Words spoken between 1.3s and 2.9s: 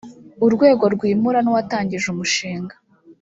n’uwatangije umushinga